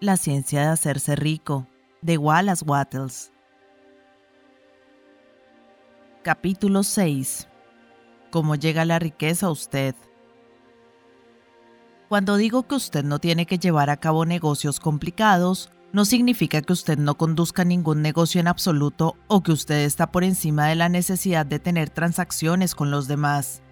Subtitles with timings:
[0.00, 1.66] La ciencia de hacerse rico,
[2.02, 3.32] de Wallace Wattles.
[6.22, 7.48] Capítulo 6.
[8.30, 9.96] ¿Cómo llega la riqueza a usted?
[12.08, 16.74] Cuando digo que usted no tiene que llevar a cabo negocios complicados, no significa que
[16.74, 20.88] usted no conduzca ningún negocio en absoluto o que usted está por encima de la
[20.88, 23.62] necesidad de tener transacciones con los demás.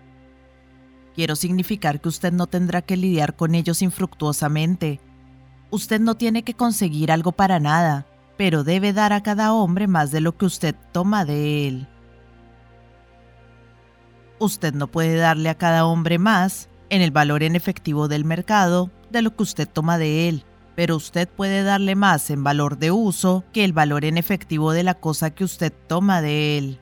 [1.14, 5.00] Quiero significar que usted no tendrá que lidiar con ellos infructuosamente
[5.70, 10.10] Usted no tiene que conseguir algo para nada, pero debe dar a cada hombre más
[10.10, 11.88] de lo que usted toma de él.
[14.38, 18.90] Usted no puede darle a cada hombre más, en el valor en efectivo del mercado,
[19.10, 20.44] de lo que usted toma de él,
[20.76, 24.82] pero usted puede darle más en valor de uso que el valor en efectivo de
[24.82, 26.80] la cosa que usted toma de él.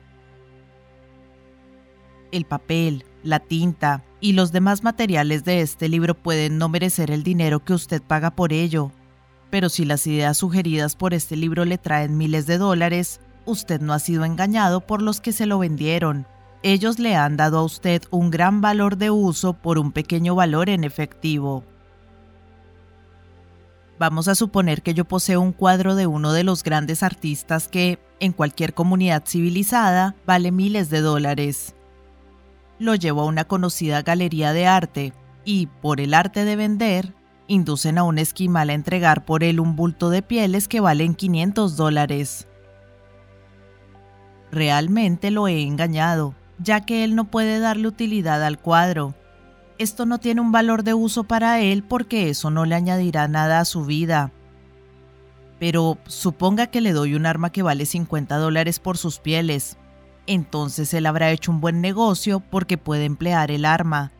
[2.31, 7.23] El papel, la tinta, y los demás materiales de este libro pueden no merecer el
[7.23, 8.91] dinero que usted paga por ello.
[9.49, 13.93] Pero si las ideas sugeridas por este libro le traen miles de dólares, usted no
[13.93, 16.27] ha sido engañado por los que se lo vendieron.
[16.63, 20.69] Ellos le han dado a usted un gran valor de uso por un pequeño valor
[20.69, 21.63] en efectivo.
[23.97, 27.99] Vamos a suponer que yo poseo un cuadro de uno de los grandes artistas que,
[28.19, 31.75] en cualquier comunidad civilizada, vale miles de dólares
[32.79, 37.13] lo llevo a una conocida galería de arte y, por el arte de vender,
[37.47, 41.77] inducen a un esquimal a entregar por él un bulto de pieles que valen 500
[41.77, 42.47] dólares.
[44.51, 49.15] Realmente lo he engañado, ya que él no puede darle utilidad al cuadro.
[49.77, 53.59] Esto no tiene un valor de uso para él porque eso no le añadirá nada
[53.59, 54.31] a su vida.
[55.59, 59.77] Pero suponga que le doy un arma que vale 50 dólares por sus pieles
[60.27, 64.11] entonces él habrá hecho un buen negocio porque puede emplear el arma.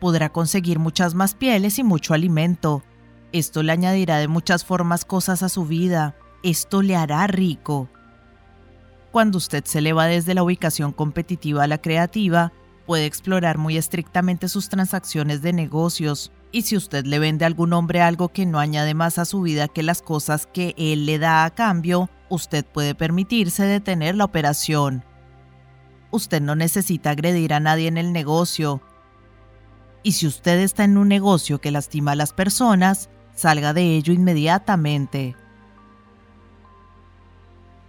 [0.00, 2.82] Podrá conseguir muchas más pieles y mucho alimento.
[3.32, 6.14] Esto le añadirá de muchas formas cosas a su vida.
[6.42, 7.88] Esto le hará rico.
[9.10, 12.52] Cuando usted se eleva desde la ubicación competitiva a la creativa,
[12.84, 17.72] puede explorar muy estrictamente sus transacciones de negocios, y si usted le vende a algún
[17.72, 21.18] hombre algo que no añade más a su vida que las cosas que él le
[21.18, 25.02] da a cambio, usted puede permitirse detener la operación
[26.10, 28.80] usted no necesita agredir a nadie en el negocio.
[30.02, 34.12] Y si usted está en un negocio que lastima a las personas, salga de ello
[34.12, 35.36] inmediatamente.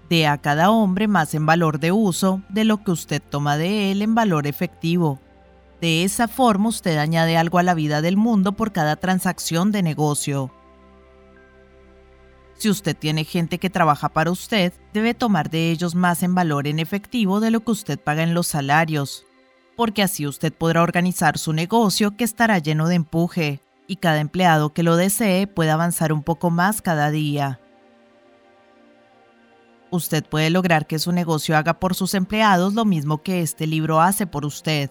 [0.10, 3.92] Dé a cada hombre más en valor de uso de lo que usted toma de
[3.92, 5.20] él en valor efectivo.
[5.82, 9.84] De esa forma usted añade algo a la vida del mundo por cada transacción de
[9.84, 10.52] negocio.
[12.58, 16.68] Si usted tiene gente que trabaja para usted, debe tomar de ellos más en valor
[16.68, 19.26] en efectivo de lo que usted paga en los salarios,
[19.76, 24.74] porque así usted podrá organizar su negocio que estará lleno de empuje, y cada empleado
[24.74, 27.60] que lo desee puede avanzar un poco más cada día.
[29.92, 34.02] Usted puede lograr que su negocio haga por sus empleados lo mismo que este libro
[34.02, 34.90] hace por usted.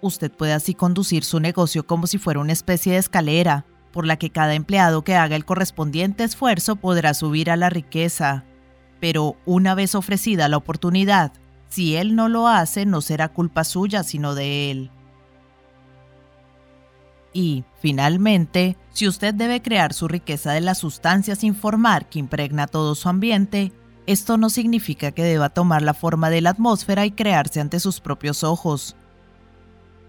[0.00, 4.16] Usted puede así conducir su negocio como si fuera una especie de escalera, por la
[4.16, 8.44] que cada empleado que haga el correspondiente esfuerzo podrá subir a la riqueza.
[9.00, 11.32] Pero una vez ofrecida la oportunidad,
[11.68, 14.90] si él no lo hace, no será culpa suya, sino de él.
[17.32, 22.66] Y, finalmente, si usted debe crear su riqueza de las sustancias sin formar que impregna
[22.66, 23.72] todo su ambiente,
[24.06, 28.00] esto no significa que deba tomar la forma de la atmósfera y crearse ante sus
[28.00, 28.96] propios ojos.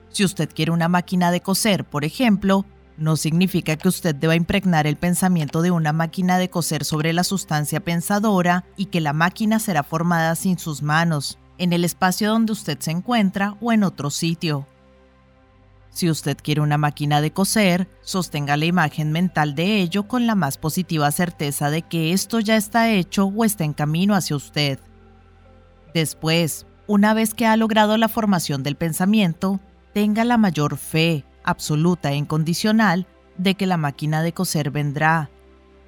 [0.10, 2.66] Si usted quiere una máquina de coser, por ejemplo,
[3.02, 7.24] no significa que usted deba impregnar el pensamiento de una máquina de coser sobre la
[7.24, 12.54] sustancia pensadora y que la máquina será formada sin sus manos, en el espacio donde
[12.54, 14.68] usted se encuentra o en otro sitio.
[15.90, 20.36] Si usted quiere una máquina de coser, sostenga la imagen mental de ello con la
[20.36, 24.80] más positiva certeza de que esto ya está hecho o está en camino hacia usted.
[25.94, 29.60] Después, una vez que ha logrado la formación del pensamiento,
[29.92, 33.08] tenga la mayor fe, absoluta e incondicional
[33.38, 35.30] de que la máquina de coser vendrá.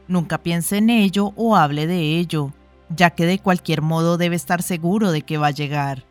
[0.07, 2.51] Nunca piense en ello o hable de ello,
[2.89, 6.05] ya que de cualquier modo debe estar seguro de que va a llegar.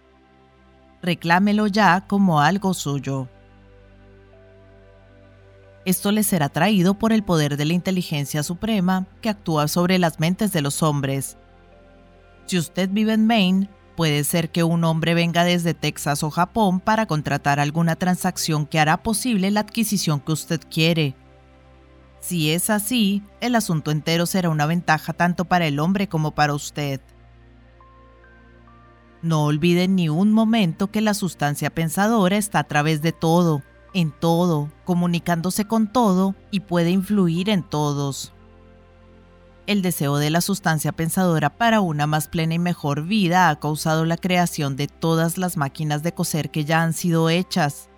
[1.03, 3.29] Reclámelo ya como algo suyo.
[5.85, 10.21] Esto le será traído por el poder de la inteligencia suprema que actúa sobre las
[10.21, 11.37] mentes de los hombres.
[12.47, 16.81] Si usted vive en Maine, Puede ser que un hombre venga desde Texas o Japón
[16.81, 21.15] para contratar alguna transacción que hará posible la adquisición que usted quiere.
[22.21, 26.55] Si es así, el asunto entero será una ventaja tanto para el hombre como para
[26.55, 27.01] usted.
[29.21, 33.63] No olvide ni un momento que la sustancia pensadora está a través de todo,
[33.93, 38.33] en todo, comunicándose con todo y puede influir en todos.
[39.67, 44.05] El deseo de la sustancia pensadora para una más plena y mejor vida ha causado
[44.05, 47.89] la creación de todas las máquinas de coser que ya han sido hechas,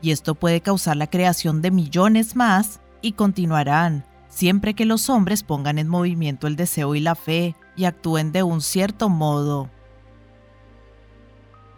[0.00, 5.42] y esto puede causar la creación de millones más y continuarán, siempre que los hombres
[5.42, 9.68] pongan en movimiento el deseo y la fe y actúen de un cierto modo.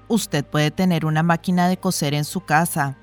[0.08, 2.98] Usted puede tener una máquina de coser en su casa,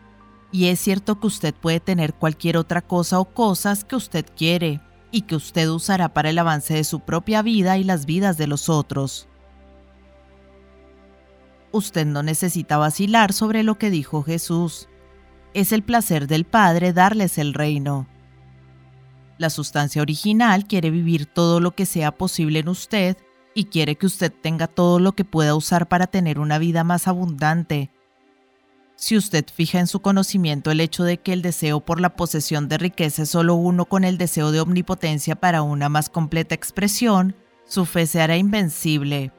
[0.51, 4.81] y es cierto que usted puede tener cualquier otra cosa o cosas que usted quiere
[5.11, 8.47] y que usted usará para el avance de su propia vida y las vidas de
[8.47, 9.27] los otros.
[11.71, 14.87] Usted no necesita vacilar sobre lo que dijo Jesús.
[15.53, 18.07] Es el placer del Padre darles el reino.
[19.37, 23.17] La sustancia original quiere vivir todo lo que sea posible en usted
[23.53, 27.07] y quiere que usted tenga todo lo que pueda usar para tener una vida más
[27.07, 27.91] abundante.
[28.97, 32.67] Si usted fija en su conocimiento el hecho de que el deseo por la posesión
[32.67, 37.35] de riqueza es solo uno con el deseo de omnipotencia para una más completa expresión,
[37.67, 39.31] su fe se hará invencible.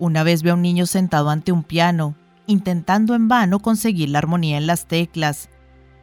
[0.00, 2.16] Una vez vi a un niño sentado ante un piano,
[2.48, 5.48] intentando en vano conseguir la armonía en las teclas,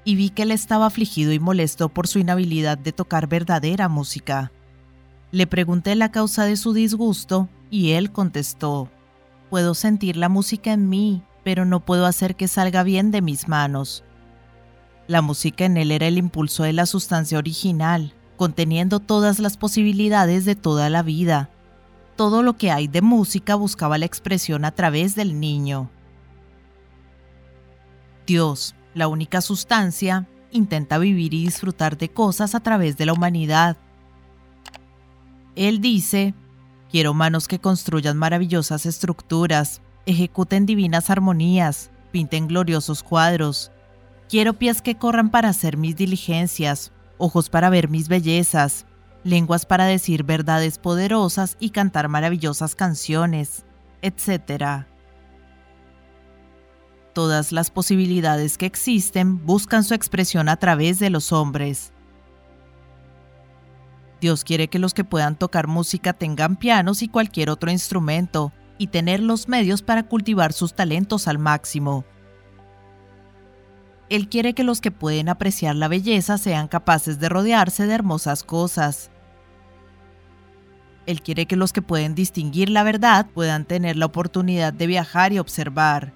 [0.05, 4.53] y vi que él estaba afligido y molesto por su inhabilidad de tocar verdadera música.
[5.31, 8.89] Le pregunté la causa de su disgusto y él contestó,
[9.53, 13.47] puedo sentir la música en mí, pero no puedo hacer que salga bien de mis
[13.47, 14.03] manos.
[15.05, 20.45] La música en él era el impulso de la sustancia original, conteniendo todas las posibilidades
[20.45, 21.51] de toda la vida.
[22.15, 25.91] Todo lo que hay de música buscaba la expresión a través del niño.
[28.25, 33.77] Dios, la única sustancia, intenta vivir y disfrutar de cosas a través de la humanidad.
[35.55, 36.33] Él dice,
[36.93, 43.71] quiero manos que construyan maravillosas estructuras, ejecuten divinas armonías, pinten gloriosos cuadros.
[44.29, 48.85] Quiero pies que corran para hacer mis diligencias, ojos para ver mis bellezas,
[49.23, 53.65] lenguas para decir verdades poderosas y cantar maravillosas canciones,
[54.03, 54.85] etc.
[57.13, 61.92] Todas las posibilidades que existen buscan su expresión a través de los hombres.
[64.23, 68.87] Dios quiere que los que puedan tocar música tengan pianos y cualquier otro instrumento, y
[68.87, 72.05] tener los medios para cultivar sus talentos al máximo.
[74.07, 78.43] Él quiere que los que pueden apreciar la belleza sean capaces de rodearse de hermosas
[78.43, 79.11] cosas.
[81.05, 85.33] Él quiere que los que pueden distinguir la verdad puedan tener la oportunidad de viajar
[85.33, 86.13] y observar.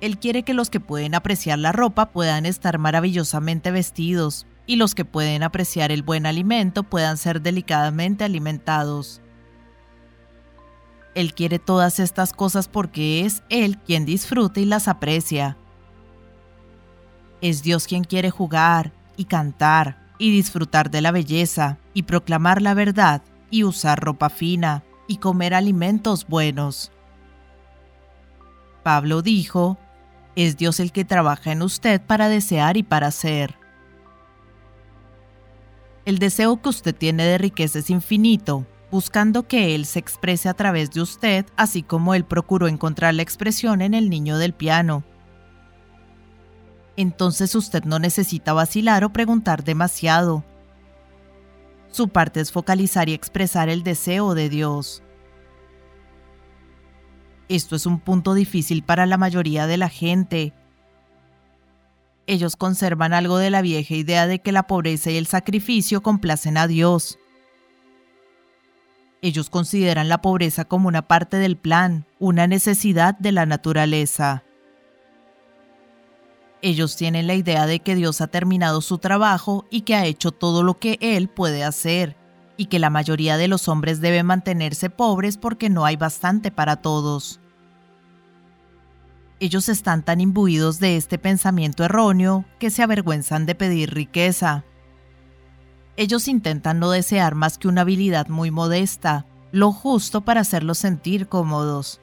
[0.00, 4.94] Él quiere que los que pueden apreciar la ropa puedan estar maravillosamente vestidos y los
[4.94, 9.20] que pueden apreciar el buen alimento puedan ser delicadamente alimentados.
[11.14, 15.56] Él quiere todas estas cosas porque es Él quien disfruta y las aprecia.
[17.40, 22.74] Es Dios quien quiere jugar y cantar y disfrutar de la belleza y proclamar la
[22.74, 26.90] verdad y usar ropa fina y comer alimentos buenos.
[28.82, 29.78] Pablo dijo,
[30.36, 33.63] es Dios el que trabaja en usted para desear y para ser.
[36.04, 40.54] El deseo que usted tiene de riqueza es infinito, buscando que Él se exprese a
[40.54, 45.02] través de usted, así como Él procuró encontrar la expresión en el niño del piano.
[46.96, 50.44] Entonces usted no necesita vacilar o preguntar demasiado.
[51.90, 55.02] Su parte es focalizar y expresar el deseo de Dios.
[57.48, 60.52] Esto es un punto difícil para la mayoría de la gente.
[62.26, 66.56] Ellos conservan algo de la vieja idea de que la pobreza y el sacrificio complacen
[66.56, 67.18] a Dios.
[69.20, 74.42] Ellos consideran la pobreza como una parte del plan, una necesidad de la naturaleza.
[76.62, 80.30] Ellos tienen la idea de que Dios ha terminado su trabajo y que ha hecho
[80.30, 82.16] todo lo que Él puede hacer,
[82.56, 86.76] y que la mayoría de los hombres deben mantenerse pobres porque no hay bastante para
[86.76, 87.40] todos.
[89.44, 94.64] Ellos están tan imbuidos de este pensamiento erróneo que se avergüenzan de pedir riqueza.
[95.98, 101.28] Ellos intentan no desear más que una habilidad muy modesta, lo justo para hacerlos sentir
[101.28, 102.00] cómodos.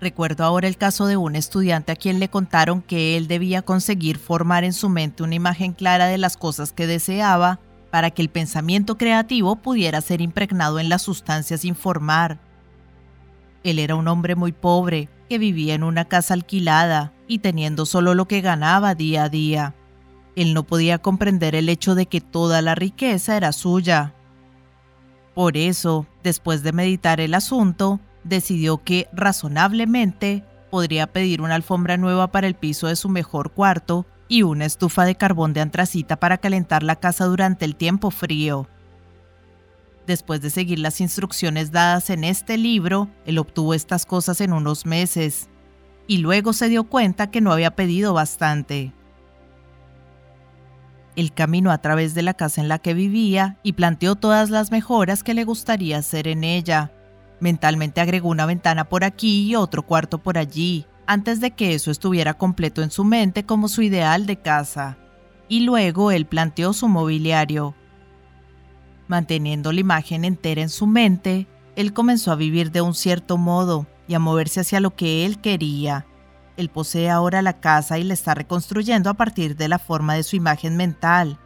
[0.00, 4.16] Recuerdo ahora el caso de un estudiante a quien le contaron que él debía conseguir
[4.16, 8.30] formar en su mente una imagen clara de las cosas que deseaba para que el
[8.30, 12.47] pensamiento creativo pudiera ser impregnado en las sustancias sin formar.
[13.64, 18.14] Él era un hombre muy pobre, que vivía en una casa alquilada y teniendo solo
[18.14, 19.74] lo que ganaba día a día.
[20.36, 24.14] Él no podía comprender el hecho de que toda la riqueza era suya.
[25.34, 32.30] Por eso, después de meditar el asunto, decidió que, razonablemente, podría pedir una alfombra nueva
[32.30, 36.38] para el piso de su mejor cuarto y una estufa de carbón de antracita para
[36.38, 38.68] calentar la casa durante el tiempo frío.
[40.08, 44.86] Después de seguir las instrucciones dadas en este libro, él obtuvo estas cosas en unos
[44.86, 45.50] meses,
[46.06, 48.94] y luego se dio cuenta que no había pedido bastante.
[51.14, 54.70] Él caminó a través de la casa en la que vivía y planteó todas las
[54.70, 56.90] mejoras que le gustaría hacer en ella.
[57.38, 61.90] Mentalmente agregó una ventana por aquí y otro cuarto por allí, antes de que eso
[61.90, 64.96] estuviera completo en su mente como su ideal de casa.
[65.48, 67.74] Y luego él planteó su mobiliario.
[69.08, 71.46] Manteniendo la imagen entera en su mente,
[71.76, 75.40] él comenzó a vivir de un cierto modo y a moverse hacia lo que él
[75.40, 76.06] quería.
[76.56, 80.24] Él posee ahora la casa y la está reconstruyendo a partir de la forma de
[80.24, 81.38] su imagen mental.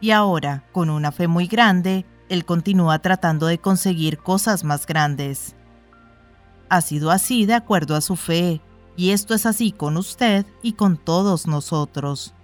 [0.00, 5.54] Y ahora, con una fe muy grande, él continúa tratando de conseguir cosas más grandes.
[6.68, 8.60] Ha sido así de acuerdo a su fe,
[8.96, 12.34] y esto es así con usted y con todos nosotros.